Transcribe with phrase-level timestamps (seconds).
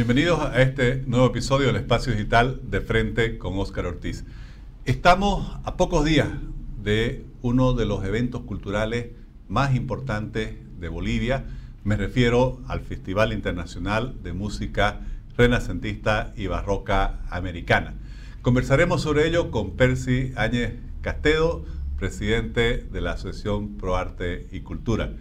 [0.00, 4.24] Bienvenidos a este nuevo episodio del Espacio Digital de Frente con Óscar Ortiz.
[4.86, 6.26] Estamos a pocos días
[6.82, 9.08] de uno de los eventos culturales
[9.46, 11.44] más importantes de Bolivia.
[11.84, 15.02] Me refiero al Festival Internacional de Música
[15.36, 17.92] Renacentista y Barroca Americana.
[18.40, 21.66] Conversaremos sobre ello con Percy Áñez Castedo,
[21.98, 25.12] presidente de la Asociación Pro Arte y Cultura.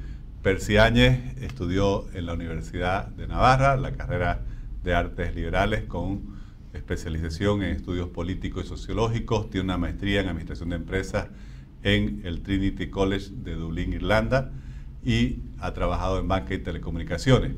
[0.42, 4.46] Percy Áñez estudió en la Universidad de Navarra la carrera
[4.84, 6.40] de Artes Liberales con
[6.74, 11.28] especialización en estudios políticos y sociológicos, tiene una maestría en Administración de Empresas
[11.84, 14.52] en el Trinity College de Dublín, Irlanda,
[15.04, 17.54] y ha trabajado en banca y telecomunicaciones.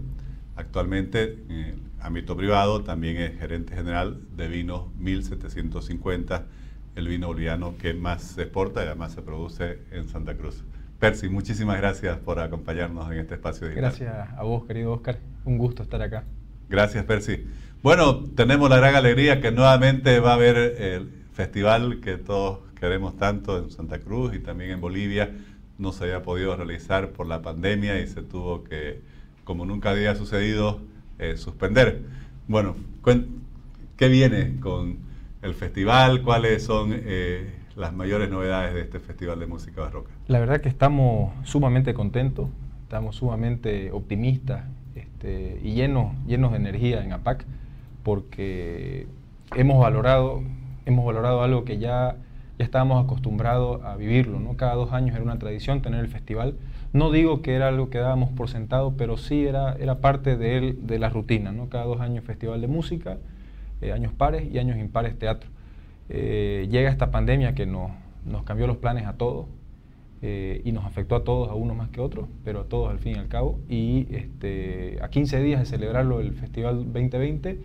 [0.55, 6.45] Actualmente, en el ámbito privado, también es gerente general de vinos 1750
[6.95, 10.63] el vino boliviano que más se exporta y además se produce en Santa Cruz.
[10.99, 13.89] Percy, muchísimas gracias por acompañarnos en este espacio digital.
[13.89, 15.17] Gracias a vos, querido Oscar.
[15.45, 16.25] Un gusto estar acá.
[16.71, 17.45] Gracias, Percy.
[17.83, 23.17] Bueno, tenemos la gran alegría que nuevamente va a haber el festival que todos queremos
[23.17, 25.35] tanto en Santa Cruz y también en Bolivia.
[25.77, 29.01] No se había podido realizar por la pandemia y se tuvo que,
[29.43, 30.79] como nunca había sucedido,
[31.19, 32.03] eh, suspender.
[32.47, 32.77] Bueno,
[33.97, 34.99] ¿qué viene con
[35.41, 40.11] el festival, cuáles son eh, las mayores novedades de este Festival de Música Barroca.
[40.27, 42.47] La verdad que estamos sumamente contentos,
[42.83, 44.63] estamos sumamente optimistas
[44.95, 47.45] este, y llenos, llenos de energía en APAC
[48.03, 49.07] porque
[49.55, 50.41] hemos valorado,
[50.85, 52.15] hemos valorado algo que ya,
[52.57, 54.55] estábamos acostumbrados a vivirlo, ¿no?
[54.55, 56.55] Cada dos años era una tradición tener el festival.
[56.93, 60.99] No digo que era algo que dábamos por sentado, pero sí era, era parte de
[60.99, 61.69] la rutina, ¿no?
[61.69, 63.17] Cada dos años festival de música,
[63.81, 65.49] eh, años pares y años impares teatro.
[66.09, 67.91] Eh, llega esta pandemia que nos,
[68.25, 69.47] nos, cambió los planes a todos
[70.21, 72.99] eh, y nos afectó a todos, a unos más que otros, pero a todos al
[72.99, 73.59] fin y al cabo.
[73.69, 77.59] Y este, a 15 días de celebrarlo el Festival 2020,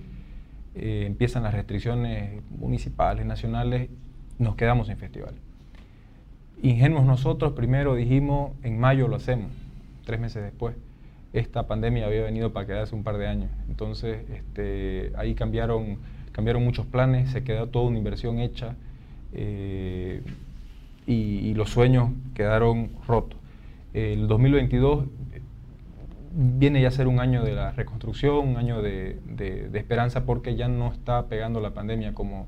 [0.74, 3.88] empiezan las restricciones municipales, nacionales,
[4.38, 5.34] nos quedamos sin festival.
[6.62, 9.50] Ingenuos nosotros, primero dijimos, en mayo lo hacemos,
[10.04, 10.74] tres meses después
[11.38, 13.50] esta pandemia había venido para quedarse un par de años.
[13.68, 15.98] Entonces, este, ahí cambiaron,
[16.32, 18.74] cambiaron muchos planes, se quedó toda una inversión hecha
[19.32, 20.22] eh,
[21.06, 23.38] y, los sueños quedaron rotos.
[23.94, 25.06] El 2022
[26.32, 29.18] viene ya a ser un año de la reconstrucción, un año de,
[29.72, 32.46] esperanza porque ya no está pegando la pandemia como,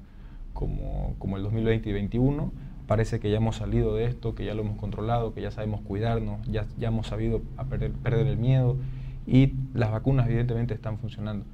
[0.53, 2.53] como, como el 2020 y 2021
[2.87, 5.83] parece que ya hemos salido de esto, que ya lo hemos controlado, que ya sabemos
[5.83, 7.43] cuidarnos, ya, ya hemos sabido
[8.03, 8.77] perder el miedo
[9.27, 11.45] y las vacunas evidentemente están funcionando.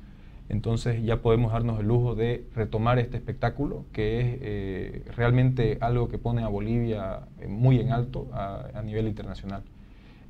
[0.48, 6.08] Entonces ya podemos darnos el lujo de retomar este espectáculo, que es eh, realmente algo
[6.08, 9.62] que pone a Bolivia eh, muy en alto a, nivel internacional.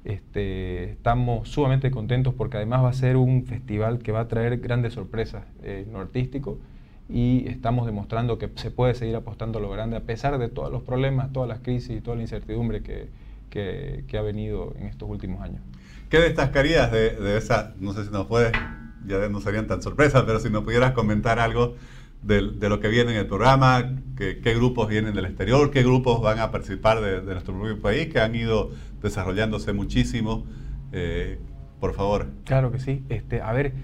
[0.05, 4.59] Este, estamos sumamente contentos porque además va a ser un festival que va a traer
[4.59, 6.59] grandes sorpresas eh, en lo artístico
[7.09, 10.71] y estamos demostrando que se puede seguir apostando a lo grande a pesar de todos
[10.71, 13.09] los problemas, todas las crisis y toda la incertidumbre que,
[13.51, 15.61] que, ha venido en estos últimos años.
[16.09, 18.53] ¿Qué destacarías de, de, esa, no sé si nos puedes,
[19.07, 21.75] ya no serían tan sorpresas, pero si nos pudieras comentar algo
[22.23, 26.39] de, lo que viene en el programa, qué grupos vienen del exterior, qué grupos van
[26.39, 28.71] a participar de, nuestro propio país, que han ido
[29.03, 30.47] desarrollándose muchísimo,
[30.93, 31.39] eh,
[31.81, 32.29] por favor.
[32.45, 33.05] Claro que sí.
[33.11, 33.75] Este, a ver,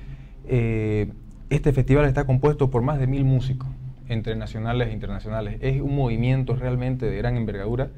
[0.47, 1.13] eh,
[1.51, 3.69] este festival está compuesto por más de mil músicos,
[4.09, 5.59] entre nacionales e internacionales.
[5.61, 7.91] Es un movimiento realmente de gran envergadura.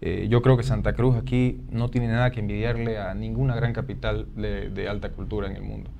[0.00, 3.72] Eh, yo creo que Santa Cruz aquí no tiene nada que envidiarle a ninguna gran
[3.72, 5.90] capital de, alta cultura en el mundo.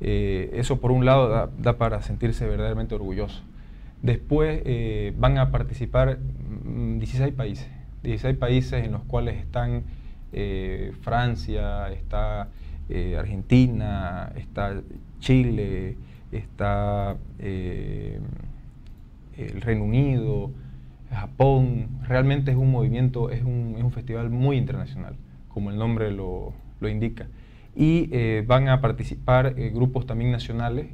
[0.00, 3.42] Eh, eso por un lado da, para sentirse verdaderamente orgulloso.
[4.02, 6.18] Después eh, van a participar
[6.64, 7.68] 16 mm, países,
[8.02, 9.84] 16 países en los cuales están
[11.00, 12.48] Francia, está
[13.16, 14.82] Argentina, está
[15.18, 15.96] Chile,
[16.32, 18.20] está eh,
[19.36, 20.50] el Reino Unido,
[21.10, 21.88] Japón.
[22.06, 25.16] Realmente es un movimiento, es un, festival muy internacional,
[25.48, 27.26] como el nombre lo, indica.
[27.76, 30.86] Y eh, van a participar eh, grupos también nacionales,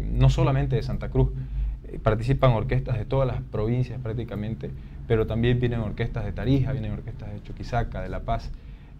[0.00, 1.30] no solamente de Santa Cruz,
[2.02, 4.70] participan orquestas de todas las provincias prácticamente,
[5.06, 8.50] pero también vienen orquestas de Tarija, vienen orquestas de Chuquisaca, de La Paz.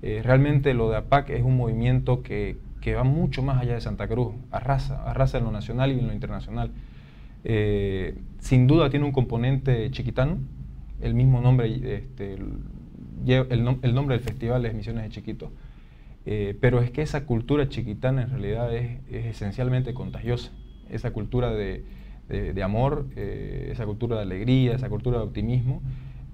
[0.00, 4.06] realmente lo de APAC es un movimiento que, que va mucho más allá de Santa
[4.08, 6.70] Cruz, arrasa, arrasa en lo nacional y en lo internacional.
[7.44, 10.38] Eh, sin duda tiene un componente chiquitano,
[11.00, 15.50] el mismo nombre, este, el, nombre del festival es Misiones de Chiquito,
[16.30, 20.52] eh, pero es que esa cultura chiquitana en realidad es, esencialmente contagiosa,
[20.90, 21.86] esa cultura de,
[22.62, 25.80] amor, eh, esa cultura de alegría, esa cultura de optimismo,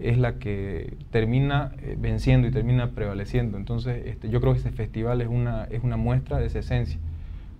[0.01, 3.57] es la que termina eh, venciendo y termina prevaleciendo.
[3.57, 6.99] Entonces, este, yo creo que este festival es una, es una muestra de esa esencia,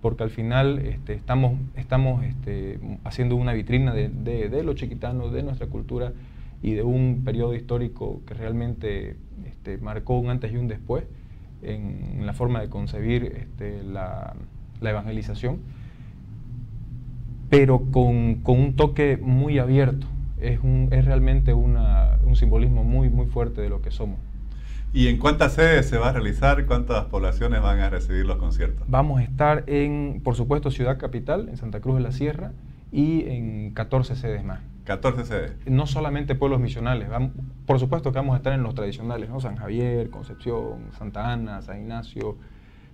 [0.01, 5.41] porque al final este, estamos, estamos este, haciendo una vitrina de, de, los chiquitanos, de
[5.41, 6.11] nuestra cultura
[6.61, 9.15] y de un periodo histórico que realmente
[9.81, 11.05] marcó un antes y un después
[11.61, 14.33] en, la forma de concebir este, la,
[14.81, 15.59] la, evangelización,
[17.49, 20.07] pero con, con, un toque muy abierto.
[20.39, 24.17] Es, un, es realmente una, un simbolismo muy, muy fuerte de lo que somos.
[24.93, 26.65] ¿Y en cuántas sedes se va a realizar?
[26.65, 28.85] ¿Cuántas poblaciones van a recibir los conciertos?
[28.87, 32.53] Vamos a estar en, por supuesto, Ciudad Capital, en Santa Cruz de la Sierra,
[32.93, 34.61] y en 14 sedes más.
[34.85, 35.53] 14 sedes.
[35.65, 37.09] No solamente pueblos misionales,
[37.65, 39.39] por supuesto que vamos a estar en los tradicionales, ¿no?
[39.39, 42.37] San Javier, Concepción, Santa Ana, San Ignacio,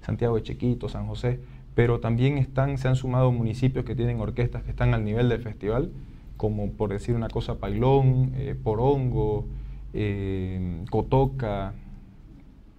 [0.02, 1.42] Santiago de Chiquito, San José,
[1.76, 5.42] pero también están, se han sumado municipios que tienen orquestas que están al nivel del
[5.42, 5.92] festival,
[6.38, 9.46] como por decir una cosa, Pailón, eh, Porongo,
[9.94, 11.74] eh, Cotoca,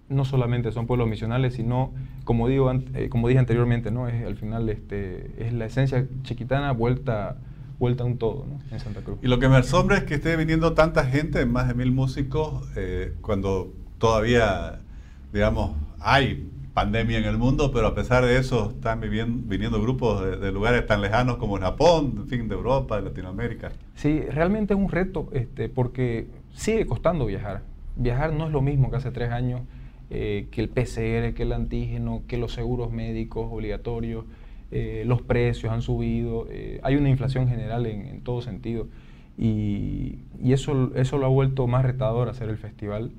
[0.09, 1.91] no solamente son pueblos misionales, sino,
[2.23, 4.07] como, digo, eh, como dije anteriormente, ¿no?
[4.07, 7.37] es, al final este, es la esencia chiquitana vuelta,
[7.79, 9.19] vuelta a un todo en Santa Cruz.
[9.21, 12.67] Y lo que me asombra es que esté viniendo tanta gente, más de mil músicos,
[12.75, 14.79] eh, cuando todavía,
[15.31, 20.39] digamos, hay pandemia en el mundo, pero a pesar de eso están viviendo, viniendo grupos
[20.39, 23.71] de, lugares tan lejanos como Japón, en fin, de Europa, de Latinoamérica.
[23.95, 27.61] Sí, realmente es un reto, este, porque sigue costando viajar.
[27.95, 29.61] Viajar no es lo mismo que hace tres años
[30.09, 34.25] eh, que el PCR, que el antígeno, que los seguros médicos obligatorios,
[34.75, 38.87] eh, los precios han subido, eh, hay una inflación general en, todo sentido
[39.37, 43.11] y, eso, eso lo ha vuelto más retador hacer el festival,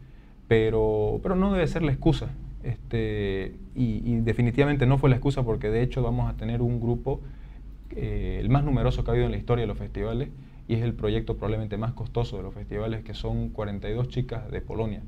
[0.48, 2.30] pero, pero no debe ser la excusa.
[2.64, 7.20] Este, y, definitivamente no fue la excusa porque de hecho vamos a tener un grupo,
[7.94, 10.30] el más numeroso que ha habido en la historia de los festivales,
[10.66, 14.60] y es el proyecto probablemente más costoso de los festivales, que son 42 chicas de
[14.60, 15.02] Polonia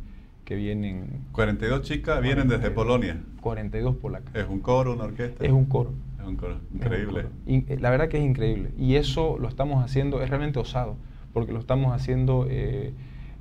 [0.47, 1.25] que vienen...
[1.33, 3.21] 42 chicas vienen desde Polonia.
[3.43, 4.35] 42 polacas.
[4.35, 5.45] ¿Es un coro, una orquesta?
[5.45, 5.93] Es un coro.
[6.19, 7.27] Es un coro, increíble.
[7.47, 8.71] Eh, la verdad que es increíble.
[8.79, 10.97] Y eso lo estamos haciendo, es realmente osado,
[11.33, 12.95] porque lo estamos haciendo eh,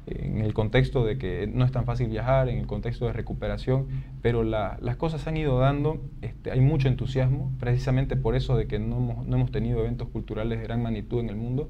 [0.07, 3.85] en el contexto de que no es tan fácil viajar, en el contexto de recuperación,
[4.23, 8.65] pero las cosas se han ido dando, este, hay mucho entusiasmo, precisamente por eso de
[8.65, 11.69] que no hemos, no hemos tenido eventos culturales de gran magnitud en el mundo.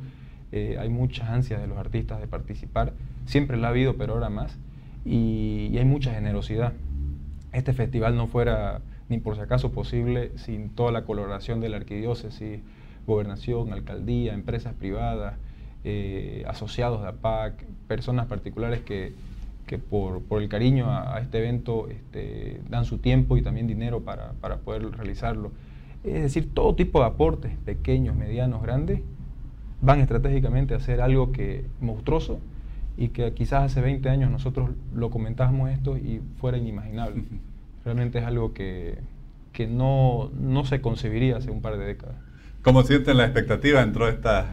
[0.53, 2.93] Eh, hay muchas ansias de los artistas de participar,
[3.25, 4.57] siempre la ha habido, pero ahora más
[5.05, 6.73] y, hay mucha generosidad.
[7.53, 11.77] Este festival no fuera ni por si acaso posible sin toda la colaboración de la
[11.77, 12.59] arquidiócesis,
[13.05, 15.35] gobernación, alcaldía, empresas privadas,
[15.83, 19.13] eh, asociados de APAC, personas particulares que,
[19.67, 24.01] que por, por, el cariño a, este evento este, dan su tiempo y también dinero
[24.01, 25.51] para, para, poder realizarlo.
[26.03, 29.01] Es decir, todo tipo de aportes, pequeños, medianos, grandes,
[29.81, 32.39] van estratégicamente a hacer algo que monstruoso
[32.97, 37.23] y que quizás hace 20 años nosotros lo comentábamos esto y fuera inimaginable.
[37.83, 38.99] Realmente es algo que,
[39.51, 42.15] que no, no, se concebiría hace un par de décadas.
[42.61, 43.93] ¿Cómo sienten la expectativa en,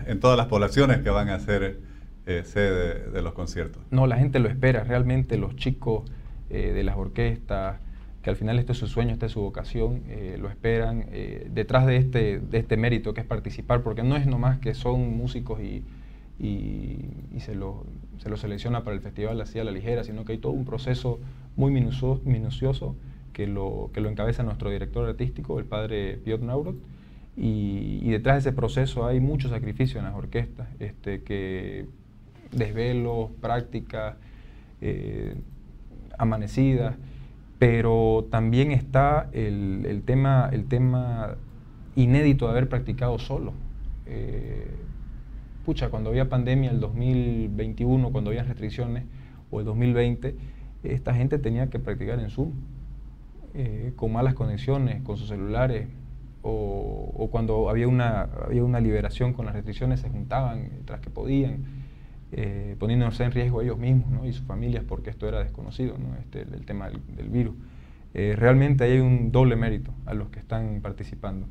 [0.06, 1.80] en todas las poblaciones que van a ser
[2.26, 3.82] eh, sede de, los conciertos?
[3.90, 6.02] No, la gente lo espera, realmente los chicos
[6.50, 7.80] eh, de las orquestas,
[8.22, 11.06] que al final este es su sueño, esta es su vocación, eh, lo esperan
[11.50, 15.16] detrás de este, de este mérito que es participar, porque no es nomás que son
[15.16, 15.82] músicos y,
[16.42, 17.84] y, se, lo,
[18.18, 20.64] se, lo, selecciona para el festival así a la ligera, sino que hay todo un
[20.64, 21.20] proceso
[21.56, 22.96] muy minucioso,
[23.32, 26.76] que, lo, que lo encabeza nuestro director artístico, el padre Piotr Naurot,
[27.36, 31.86] y, detrás de ese proceso hay mucho sacrificio en las orquestas, este, que
[32.50, 34.16] desvelos, prácticas,
[34.80, 35.36] eh,
[36.18, 36.96] amanecidas,
[37.58, 41.36] pero también está el, el, tema, el tema
[41.94, 43.52] inédito de haber practicado solo.
[44.06, 44.66] Eh,
[45.64, 49.04] pucha, cuando había pandemia el 2021, cuando había restricciones,
[49.50, 50.36] o el 2020,
[50.82, 52.52] esta gente tenía que practicar en Zoom,
[53.54, 55.88] eh, con malas conexiones, con sus celulares,
[56.42, 61.64] o, cuando había una, había una liberación con las restricciones, se juntaban tras que podían,
[62.32, 66.66] eh, poniéndose en riesgo ellos mismos y sus familias, porque esto era desconocido, este, el,
[66.66, 67.54] tema del, virus.
[68.14, 71.46] Eh, realmente hay un doble mérito a los que están participando.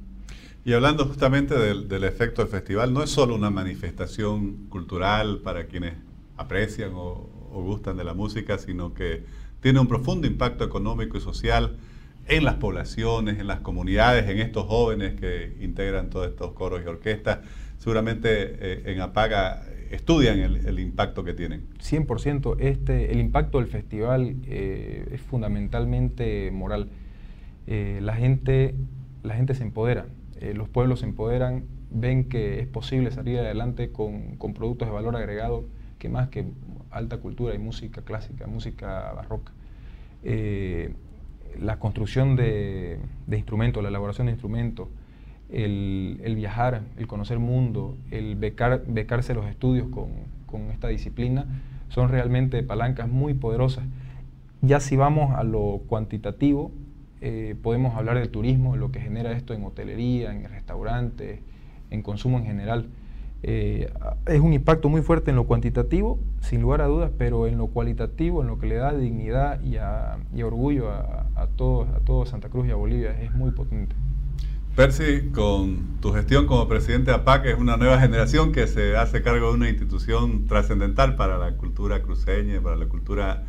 [0.64, 5.94] Y hablando justamente del, efecto del festival, no es solo una manifestación cultural para quienes
[6.38, 9.24] aprecian o, gustan de la música, sino que
[9.60, 11.78] tiene un profundo impacto económico y social
[12.28, 16.88] en las poblaciones, en las comunidades, en estos jóvenes que integran todos estos coros y
[16.88, 17.40] orquestas.
[17.78, 21.68] Seguramente eh, en Apaga estudian el, impacto que tienen.
[21.80, 22.56] 100%.
[22.60, 26.90] Este, el impacto del festival eh, es fundamentalmente moral.
[27.68, 28.76] Eh, la, gente,
[29.24, 30.06] la gente se empodera.
[30.42, 35.16] Eh, los pueblos se empoderan, ven que es posible salir adelante con, productos de valor
[35.16, 35.66] agregado
[36.00, 36.48] que más que
[36.90, 39.52] alta cultura y música clásica, música barroca.
[40.24, 40.96] Eh,
[41.60, 43.00] la construcción de,
[43.32, 44.88] instrumentos, la elaboración de instrumentos,
[45.52, 50.10] el, viajar, el conocer mundo, el becar, becarse los estudios con,
[50.72, 51.46] esta disciplina,
[51.90, 53.86] son realmente palancas muy poderosas.
[54.62, 56.72] Ya si vamos a lo cuantitativo,
[57.22, 61.40] eh, podemos hablar del turismo, lo que genera esto en hotelería, en restaurantes,
[61.90, 62.88] en consumo en general.
[63.44, 63.92] Eh,
[64.28, 67.68] es un impacto muy fuerte en lo cuantitativo, sin lugar a dudas, pero en lo
[67.68, 72.50] cualitativo, en lo que le da dignidad y, orgullo a, a, todo, a todo Santa
[72.50, 73.96] Cruz y a Bolivia, es muy potente.
[74.76, 79.22] Percy, con tu gestión como presidente de APAC, es una nueva generación que se hace
[79.22, 83.44] cargo de una institución trascendental para la cultura cruceña, para la cultura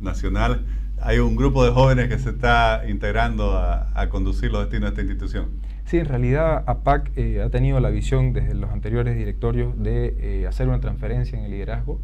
[0.00, 0.66] nacional.
[1.00, 5.02] Hay un grupo de jóvenes que se está integrando a, conducir los destinos de esta
[5.02, 5.50] institución.
[5.84, 10.46] Sí, en realidad APAC eh, ha tenido la visión desde los anteriores directorios de eh,
[10.46, 12.00] hacer una transferencia en el liderazgo,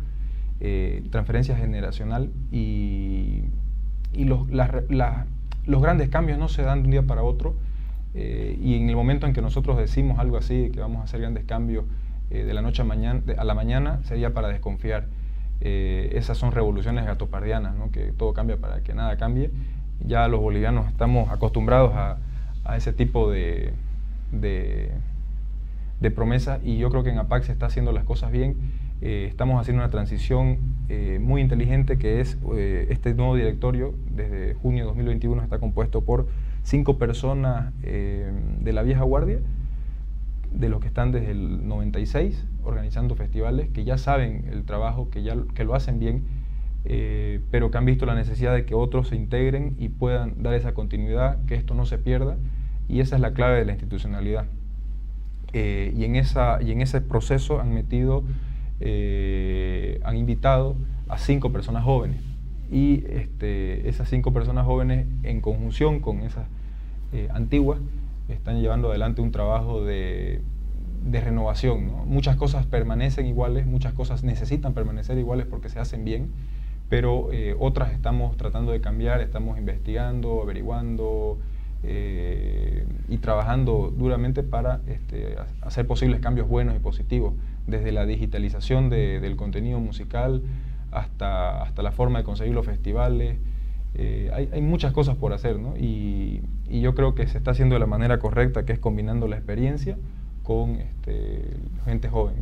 [0.61, 3.45] eh, transferencia generacional y,
[4.15, 7.57] los, grandes cambios no se dan de un día para otro
[8.15, 11.45] y en el momento en que nosotros decimos algo así, que vamos a hacer grandes
[11.45, 11.87] cambios
[12.29, 15.07] de la noche a la mañana, sería para desconfiar.
[15.63, 17.91] Esas son revoluciones gatopardianas, ¿no?
[17.91, 19.51] que todo cambia para que nada cambie.
[20.01, 23.73] Ya los bolivianos estamos acostumbrados a ese tipo de,
[26.15, 28.57] promesas y yo creo que en APAC se está haciendo las cosas bien.
[29.01, 34.55] Eh, estamos haciendo una transición eh, muy inteligente que es eh, este nuevo directorio desde
[34.55, 36.29] junio de 2021 está compuesto por
[36.63, 39.41] cinco personas de la vieja guardia,
[40.53, 45.23] de los que están desde el 96 organizando festivales, que ya saben el trabajo, que
[45.23, 46.23] ya que lo hacen bien,
[47.51, 50.75] pero que han visto la necesidad de que otros se integren y puedan dar esa
[50.75, 52.37] continuidad, que esto no se pierda
[52.89, 54.47] y esa es la clave de la institucionalidad.
[55.53, 58.25] Eh, y, en esa, y en ese proceso han metido,
[58.81, 60.77] eh, han invitado
[61.09, 62.21] a cinco personas jóvenes.
[62.71, 66.47] Y este, esas cinco personas jóvenes, en conjunción con esas
[67.13, 67.81] eh, antiguas,
[68.29, 70.41] están llevando adelante un trabajo de,
[71.05, 71.91] de renovación.
[72.07, 76.31] Muchas cosas permanecen iguales, muchas cosas necesitan permanecer iguales porque se hacen bien,
[76.89, 77.29] pero
[77.59, 81.39] otras estamos tratando de cambiar, estamos investigando, averiguando,
[81.85, 87.35] eh, y trabajando duramente para este, hacer posibles cambios buenos y positivos,
[87.67, 90.43] desde la digitalización del contenido musical
[90.93, 93.37] hasta, hasta la forma de conseguir los festivales.
[93.95, 96.41] Eh, hay, muchas cosas por hacer y,
[96.71, 99.99] yo creo que se está haciendo de la manera correcta, que es combinando la experiencia
[100.43, 102.35] con este, gente joven.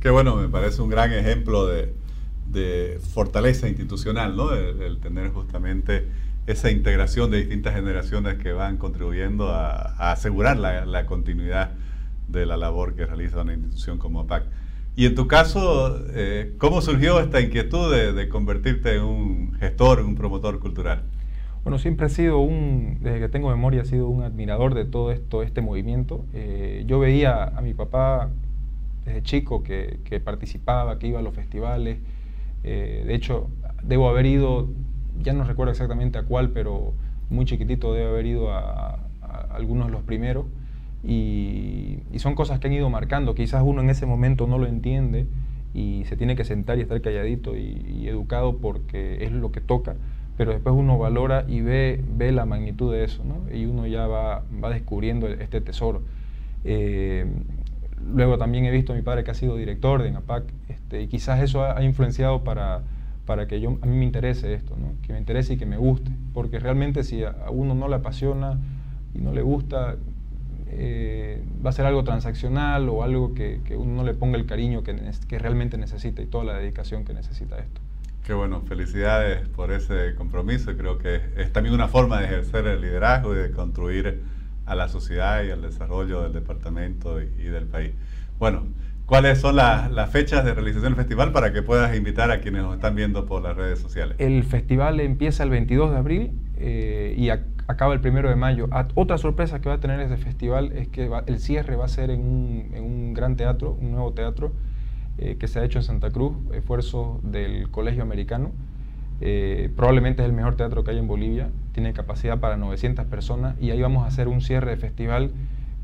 [0.00, 1.94] Qué bueno, me parece un gran ejemplo de,
[2.48, 4.52] de fortaleza institucional, ¿no?
[4.52, 6.06] el tener justamente
[6.46, 11.72] esa integración de distintas generaciones que van contribuyendo a, asegurar la, continuidad
[12.28, 14.44] de la labor que realiza una institución como APAC.
[14.94, 20.14] Y en tu caso, eh, ¿cómo surgió esta inquietud de, convertirte en un gestor, un
[20.14, 21.02] promotor cultural?
[21.66, 25.10] Bueno, siempre he sido un, desde que tengo memoria, he sido un admirador de todo
[25.10, 26.24] esto, este movimiento.
[26.32, 28.30] Eh, yo veía a mi papá
[29.04, 31.98] desde chico que, participaba, que iba a los festivales.
[32.62, 33.48] Eh, de hecho,
[33.82, 34.68] debo haber ido
[35.20, 36.92] ya no recuerdo exactamente a cuál, pero
[37.30, 39.00] muy chiquitito debe haber ido a,
[39.50, 40.46] algunos de los primeros.
[41.02, 43.34] Y, son cosas que han ido marcando.
[43.34, 45.26] Quizás uno en ese momento no lo entiende
[45.74, 49.96] y se tiene que sentar y estar calladito y, educado porque es lo que toca.
[50.36, 53.22] Pero después uno valora y ve, ve la magnitud de eso.
[53.52, 56.02] Y uno ya va, va descubriendo este tesoro.
[56.64, 57.26] Eh,
[58.12, 61.08] luego también he visto a mi padre que ha sido director de NAPAC este, y
[61.08, 62.82] quizás eso ha influenciado para,
[63.26, 66.10] para que yo, a mí me interese esto, que me interese y que me guste,
[66.32, 68.58] porque realmente si a uno no le apasiona
[69.14, 69.96] y no le gusta,
[70.68, 74.46] eh, va a ser algo transaccional o algo que, que, uno no le ponga el
[74.46, 74.96] cariño que,
[75.28, 77.80] que realmente necesita y toda la dedicación que necesita esto.
[78.26, 80.76] Qué bueno, felicidades por ese compromiso.
[80.76, 84.22] Creo que es también una forma de ejercer el liderazgo y de construir
[84.66, 87.92] a la sociedad y al desarrollo del departamento y, y del país.
[88.38, 88.64] Bueno,
[89.06, 92.74] ¿Cuáles son las fechas de realización del festival para que puedas invitar a quienes nos
[92.74, 94.16] están viendo por las redes sociales?
[94.18, 98.68] El festival empieza el 22 de abril eh, y acaba el 1 de mayo.
[98.96, 102.10] otra sorpresa que va a tener ese festival es que el cierre va a ser
[102.10, 104.50] en un, gran teatro, un nuevo teatro
[105.18, 108.52] eh, que se ha hecho en Santa Cruz, esfuerzo del Colegio Americano.
[109.20, 113.56] Eh, probablemente es el mejor teatro que hay en Bolivia, tiene capacidad para 900 personas
[113.60, 115.30] y ahí vamos a hacer un cierre de festival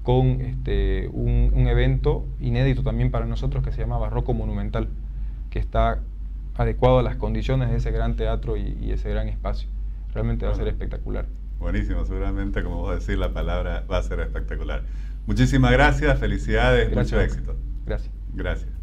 [0.02, 4.88] con este, un, evento inédito también para nosotros que se llama Barroco Monumental,
[5.48, 6.00] que está
[6.56, 9.68] adecuado a las condiciones de ese gran teatro y, ese gran espacio.
[10.12, 11.26] Realmente va a ser espectacular.
[11.58, 14.82] Buenísimo, seguramente, como vos decís, la palabra va a ser espectacular.
[15.26, 17.56] Muchísimas gracias, felicidades, mucho éxito.
[17.86, 18.12] Gracias.
[18.34, 18.81] Gracias.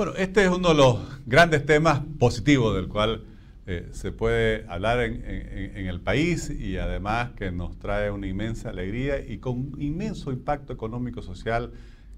[0.00, 3.22] Bueno, este es uno de los grandes temas positivos del cual
[3.66, 9.20] eh, se puede hablar en, el país y además que nos trae una inmensa alegría
[9.20, 11.72] y con inmenso impacto económico social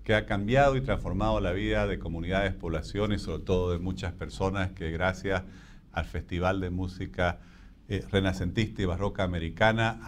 [0.05, 4.71] que ha cambiado y transformado la vida de comunidades, poblaciones, sobre todo de muchas personas
[4.71, 5.43] que gracias
[5.91, 7.41] al Festival de Música
[7.89, 9.99] eh, Renacentista y Barroca Americana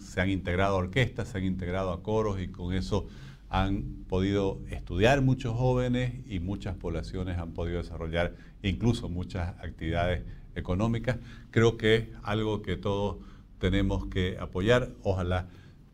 [0.00, 3.06] se han integrado a orquestas, se han integrado a coros y con eso
[3.50, 10.22] han podido estudiar muchos jóvenes y muchas poblaciones han podido desarrollar incluso muchas actividades
[10.54, 11.18] económicas.
[11.50, 13.18] Creo que es algo que todos
[13.58, 14.92] tenemos que apoyar.
[15.02, 15.48] Ojalá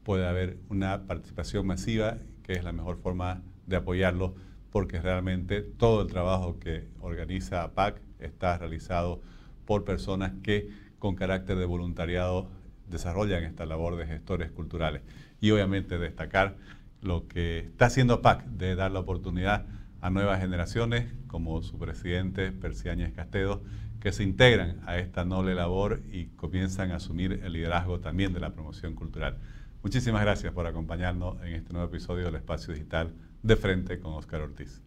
[0.04, 4.34] pueda haber una participación masiva, que es la mejor forma de apoyarlo,
[4.70, 9.22] porque realmente todo el trabajo que organiza APAC está realizado
[9.64, 12.50] por personas que con carácter de voluntariado
[12.88, 15.00] desarrollan esta labor de gestores culturales.
[15.40, 16.56] Y obviamente destacar
[17.06, 19.66] lo que está haciendo PAC de dar la oportunidad
[20.00, 23.62] a nuevas generaciones, como su presidente Persiáñez Castedo,
[24.00, 28.40] que se integran a esta noble labor y comienzan a asumir el liderazgo también de
[28.40, 29.38] la promoción cultural.
[29.82, 34.42] Muchísimas gracias por acompañarnos en este nuevo episodio del Espacio Digital de Frente con Oscar
[34.42, 34.82] Ortiz.